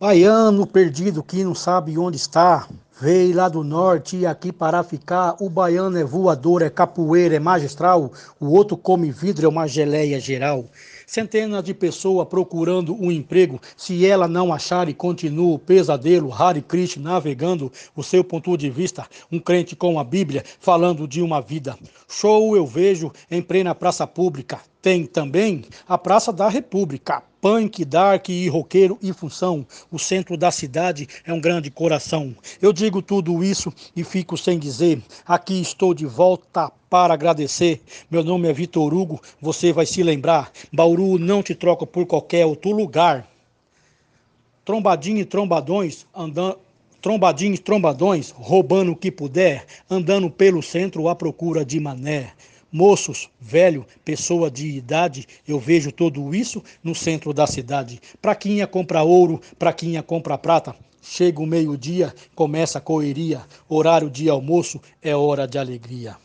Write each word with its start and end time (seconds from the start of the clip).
Baiano 0.00 0.66
perdido 0.66 1.22
que 1.22 1.44
não 1.44 1.54
sabe 1.54 1.96
onde 1.96 2.16
está, 2.16 2.68
veio 3.00 3.36
lá 3.36 3.48
do 3.48 3.62
norte 3.62 4.16
e 4.16 4.26
aqui 4.26 4.50
para 4.50 4.82
ficar. 4.82 5.36
O 5.40 5.48
baiano 5.48 5.96
é 5.96 6.02
voador, 6.02 6.62
é 6.62 6.68
capoeira, 6.68 7.36
é 7.36 7.38
magistral, 7.38 8.12
o 8.40 8.46
outro 8.46 8.76
come 8.76 9.12
vidro, 9.12 9.46
é 9.46 9.48
uma 9.48 9.68
geleia 9.68 10.18
geral. 10.18 10.64
Centenas 11.06 11.62
de 11.62 11.72
pessoas 11.72 12.26
procurando 12.26 12.92
um 12.92 13.12
emprego, 13.12 13.60
se 13.76 14.04
ela 14.04 14.26
não 14.26 14.52
achar 14.52 14.88
e 14.88 14.94
continua 14.94 15.54
o 15.54 15.60
pesadelo, 15.60 16.34
Hare 16.34 16.60
Krishna 16.60 17.12
navegando 17.12 17.70
o 17.94 18.02
seu 18.02 18.24
ponto 18.24 18.56
de 18.56 18.68
vista, 18.68 19.06
um 19.30 19.38
crente 19.38 19.76
com 19.76 20.00
a 20.00 20.02
Bíblia 20.02 20.42
falando 20.58 21.06
de 21.06 21.22
uma 21.22 21.40
vida. 21.40 21.78
Show 22.08 22.56
eu 22.56 22.66
vejo 22.66 23.12
em 23.30 23.40
plena 23.40 23.72
praça 23.76 24.08
pública, 24.08 24.60
tem 24.84 25.06
também 25.06 25.64
a 25.88 25.96
Praça 25.96 26.30
da 26.30 26.46
República, 26.46 27.22
punk, 27.40 27.86
dark 27.86 28.28
e 28.28 28.46
roqueiro 28.50 28.98
e 29.00 29.14
função. 29.14 29.66
O 29.90 29.98
centro 29.98 30.36
da 30.36 30.50
cidade 30.50 31.08
é 31.24 31.32
um 31.32 31.40
grande 31.40 31.70
coração. 31.70 32.36
Eu 32.60 32.70
digo 32.70 33.00
tudo 33.00 33.42
isso 33.42 33.72
e 33.96 34.04
fico 34.04 34.36
sem 34.36 34.58
dizer. 34.58 35.02
Aqui 35.24 35.58
estou 35.58 35.94
de 35.94 36.04
volta 36.04 36.70
para 36.90 37.14
agradecer. 37.14 37.80
Meu 38.10 38.22
nome 38.22 38.46
é 38.46 38.52
Vitor 38.52 38.92
Hugo, 38.92 39.22
você 39.40 39.72
vai 39.72 39.86
se 39.86 40.02
lembrar. 40.02 40.52
Bauru 40.70 41.18
não 41.18 41.42
te 41.42 41.54
troca 41.54 41.86
por 41.86 42.04
qualquer 42.04 42.44
outro 42.44 42.70
lugar. 42.70 43.26
Trombadinho 44.66 45.20
e 45.20 45.24
trombadões 45.24 46.06
andando 46.14 46.58
trombadinhos, 47.00 47.60
trombadões, 47.60 48.30
roubando 48.30 48.92
o 48.92 48.96
que 48.96 49.10
puder, 49.10 49.66
andando 49.90 50.30
pelo 50.30 50.62
centro 50.62 51.06
à 51.06 51.14
procura 51.14 51.62
de 51.62 51.78
mané 51.78 52.32
moços, 52.74 53.30
velho, 53.40 53.86
pessoa 54.04 54.50
de 54.50 54.66
idade, 54.66 55.28
eu 55.46 55.60
vejo 55.60 55.92
tudo 55.92 56.34
isso 56.34 56.60
no 56.82 56.92
centro 56.92 57.32
da 57.32 57.46
cidade. 57.46 58.00
Praquinha 58.20 58.66
compra 58.66 59.04
ouro, 59.04 59.40
praquinha 59.56 60.02
compra 60.02 60.36
prata. 60.36 60.74
Chega 61.00 61.40
o 61.40 61.46
meio-dia, 61.46 62.12
começa 62.34 62.78
a 62.78 62.80
correria. 62.80 63.42
Horário 63.68 64.10
de 64.10 64.28
almoço 64.28 64.80
é 65.00 65.14
hora 65.14 65.46
de 65.46 65.56
alegria. 65.56 66.16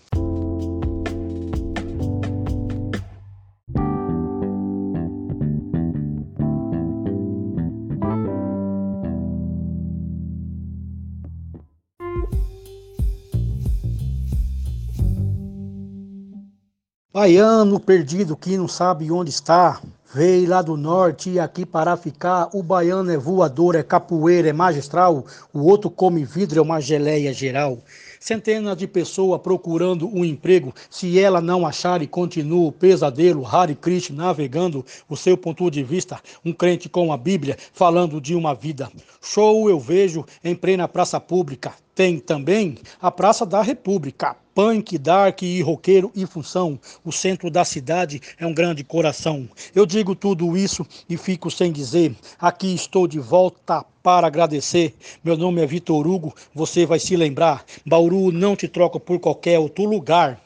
Baiano 17.19 17.81
perdido 17.81 18.33
que 18.33 18.55
não 18.55 18.65
sabe 18.65 19.11
onde 19.11 19.29
está, 19.29 19.81
veio 20.15 20.47
lá 20.47 20.61
do 20.61 20.77
norte 20.77 21.31
e 21.31 21.37
aqui 21.37 21.65
para 21.65 21.97
ficar. 21.97 22.47
O 22.53 22.63
baiano 22.63 23.11
é 23.11 23.17
voador, 23.17 23.75
é 23.75 23.83
capoeira, 23.83 24.47
é 24.47 24.53
magistral, 24.53 25.25
o 25.53 25.59
outro 25.59 25.89
come 25.89 26.23
vidro, 26.23 26.59
é 26.59 26.61
uma 26.61 26.79
geleia 26.79 27.33
geral. 27.33 27.79
Centenas 28.21 28.77
de 28.77 28.87
pessoas 28.87 29.41
procurando 29.41 30.07
um 30.07 30.23
emprego, 30.23 30.73
se 30.89 31.19
ela 31.19 31.41
não 31.41 31.67
achar 31.67 32.01
e 32.01 32.07
continua 32.07 32.69
o 32.69 32.71
pesadelo, 32.71 33.45
Hare 33.45 33.75
Krishna 33.75 34.23
navegando 34.23 34.85
o 35.09 35.17
seu 35.17 35.35
ponto 35.35 35.69
de 35.69 35.83
vista, 35.83 36.21
um 36.45 36.53
crente 36.53 36.87
com 36.87 37.11
a 37.11 37.17
Bíblia 37.17 37.57
falando 37.73 38.21
de 38.21 38.33
uma 38.33 38.55
vida. 38.55 38.89
Show 39.21 39.69
eu 39.69 39.77
vejo 39.77 40.25
em 40.41 40.55
plena 40.55 40.87
praça 40.87 41.19
pública, 41.19 41.73
tem 41.93 42.17
também 42.17 42.77
a 43.01 43.11
Praça 43.11 43.45
da 43.45 43.61
República, 43.61 44.37
punk, 44.59 44.97
dark 44.97 45.41
e 45.41 45.61
roqueiro 45.61 46.11
e 46.13 46.25
função. 46.25 46.77
O 47.05 47.13
centro 47.13 47.49
da 47.49 47.63
cidade 47.63 48.21
é 48.37 48.45
um 48.45 48.53
grande 48.53 48.83
coração. 48.83 49.47
Eu 49.73 49.85
digo 49.85 50.13
tudo 50.13 50.57
isso 50.57 50.85
e 51.07 51.15
fico 51.15 51.49
sem 51.49 51.71
dizer. 51.71 52.13
Aqui 52.37 52.75
estou 52.75 53.07
de 53.07 53.19
volta 53.19 53.85
para 54.03 54.27
agradecer. 54.27 54.93
Meu 55.23 55.37
nome 55.37 55.61
é 55.61 55.65
Vitor 55.65 56.05
Hugo, 56.05 56.35
você 56.53 56.85
vai 56.85 56.99
se 56.99 57.15
lembrar. 57.15 57.63
Bauru 57.85 58.33
não 58.33 58.53
te 58.53 58.67
troca 58.67 58.99
por 58.99 59.17
qualquer 59.17 59.57
outro 59.57 59.85
lugar. 59.85 60.37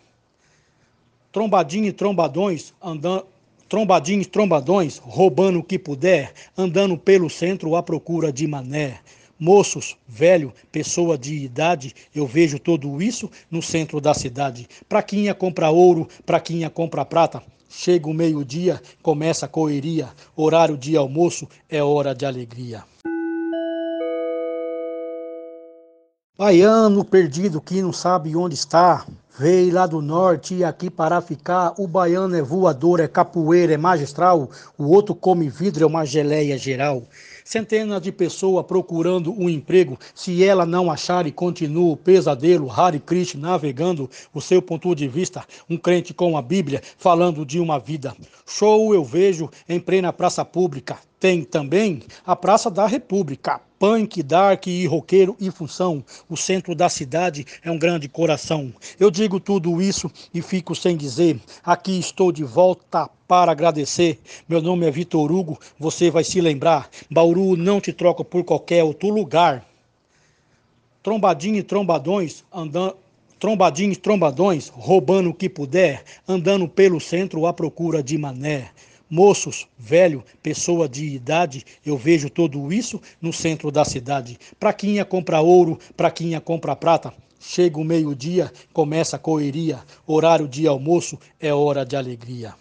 Trombadinho 1.32 1.88
e 1.88 1.92
trombadões 1.92 2.72
andando 2.80 3.26
trombadinhos, 3.68 4.28
trombadões, 4.28 5.00
roubando 5.00 5.58
o 5.58 5.64
que 5.64 5.80
puder, 5.80 6.32
andando 6.56 6.96
pelo 6.96 7.28
centro 7.32 7.76
à 7.76 7.82
procura 7.82 8.32
de 8.32 8.46
mané 8.46 9.00
moços, 9.40 9.98
velho, 10.08 10.54
pessoa 10.72 11.18
de 11.18 11.36
idade, 11.36 11.94
eu 12.14 12.26
vejo 12.26 12.60
tudo 12.60 13.02
isso 13.02 13.30
no 13.50 13.62
centro 13.62 14.00
da 14.00 14.14
cidade. 14.14 14.68
Praquinha 14.88 15.34
compra 15.34 15.70
ouro, 15.70 16.08
praquinha 16.26 16.70
compra 16.70 17.04
prata. 17.06 17.42
Chega 17.70 18.08
o 18.08 18.14
meio-dia, 18.14 18.80
começa 19.02 19.46
a 19.46 19.50
correria. 19.50 20.10
Horário 20.36 20.78
de 20.78 20.96
almoço 20.96 21.48
é 21.68 21.82
hora 21.82 22.14
de 22.14 22.26
alegria. 22.26 22.84
Baiano 26.38 27.06
perdido 27.06 27.62
que 27.62 27.82
não 27.82 27.94
sabe 27.94 28.36
onde 28.36 28.56
está, 28.56 29.06
veio 29.38 29.74
lá 29.74 29.86
do 29.86 30.02
norte 30.02 30.56
e 30.56 30.64
aqui 30.64 30.90
para 30.90 31.22
ficar. 31.22 31.74
O 31.78 31.88
baiano 31.88 32.36
é 32.36 32.42
voador, 32.42 33.00
é 33.00 33.08
capoeira, 33.08 33.74
é 33.74 33.78
magistral, 33.78 34.50
o 34.78 34.86
outro 34.86 35.16
come 35.16 35.48
vidro, 35.48 35.84
é 35.84 35.88
uma 35.88 36.06
geleia 36.06 36.58
geral. 36.58 37.04
Centenas 37.44 38.02
de 38.02 38.12
pessoas 38.12 38.66
procurando 38.66 39.34
um 39.34 39.50
emprego, 39.50 40.00
se 40.16 40.44
ela 40.44 40.66
não 40.66 40.90
achar 40.90 41.28
e 41.28 41.32
continua 41.32 41.94
o 41.94 41.98
pesadelo, 41.98 42.72
Hare 42.72 43.00
Krishna 43.00 43.50
navegando 43.50 44.10
o 44.34 44.40
seu 44.40 44.62
ponto 44.62 44.96
de 44.96 45.08
vista, 45.08 45.46
um 45.70 45.78
crente 45.78 46.14
com 46.14 46.38
a 46.38 46.42
Bíblia 46.42 46.82
falando 46.98 47.46
de 47.46 47.60
uma 47.60 47.78
vida. 47.80 48.16
Show 48.46 48.94
eu 48.94 49.04
vejo 49.04 49.50
em 49.68 49.80
plena 49.80 50.14
praça 50.14 50.46
pública, 50.46 50.98
tem 51.24 51.42
também 51.42 52.02
a 52.28 52.36
Praça 52.36 52.70
da 52.70 52.86
República, 52.86 53.62
punk, 53.80 54.22
dark 54.22 54.68
e 54.68 54.86
roqueiro 54.86 55.38
e 55.40 55.50
função. 55.50 56.04
O 56.28 56.36
centro 56.36 56.76
da 56.76 56.90
cidade 56.90 57.46
é 57.64 57.72
um 57.72 57.80
grande 57.80 58.10
coração. 58.10 58.74
Eu 59.00 59.10
digo 59.10 59.40
tudo 59.40 59.82
isso 59.82 60.12
e 60.34 60.42
fico 60.42 60.76
sem 60.76 60.98
dizer. 60.98 61.40
Aqui 61.64 61.98
estou 61.98 62.30
de 62.30 62.44
volta 62.44 63.10
para 63.26 63.54
agradecer. 63.54 64.20
Meu 64.50 64.62
nome 64.62 64.86
é 64.86 64.92
Vitor 64.92 65.32
Hugo, 65.32 65.58
você 65.80 66.12
vai 66.12 66.26
se 66.26 66.42
lembrar. 66.42 66.90
Bauru 67.10 67.56
não 67.56 67.80
te 67.80 67.94
troca 67.94 68.22
por 68.26 68.44
qualquer 68.44 68.84
outro 68.84 69.08
lugar. 69.08 69.66
Trombadinho 71.02 71.56
e 71.56 71.64
trombadões 71.64 72.44
andando 72.54 72.98
trombadinhos, 73.40 73.98
trombadões, 73.98 74.70
roubando 74.70 75.30
o 75.30 75.34
que 75.34 75.50
puder, 75.50 76.04
andando 76.26 76.66
pelo 76.68 77.00
centro 77.00 77.46
à 77.46 77.54
procura 77.54 78.02
de 78.02 78.18
mané 78.18 78.72
moços, 79.14 79.68
velho, 79.78 80.24
pessoa 80.42 80.90
de 80.90 81.06
idade, 81.06 81.64
eu 81.86 81.96
vejo 81.96 82.32
tudo 82.32 82.74
isso 82.74 83.00
no 83.22 83.32
centro 83.32 83.70
da 83.70 83.86
cidade. 83.86 84.40
Praquinha 84.60 85.06
compra 85.06 85.40
ouro, 85.40 85.78
praquinha 85.96 86.42
compra 86.42 86.76
prata. 86.76 87.14
Chega 87.40 87.80
o 87.80 87.84
meio-dia, 87.84 88.52
começa 88.74 89.16
a 89.18 89.20
correria. 89.20 89.80
Horário 90.08 90.48
de 90.48 90.66
almoço 90.66 91.20
é 91.40 91.54
hora 91.54 91.86
de 91.86 91.96
alegria. 91.96 92.56